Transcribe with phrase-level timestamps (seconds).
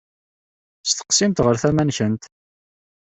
[0.91, 2.23] Steqsimt ɣer tama-nkent.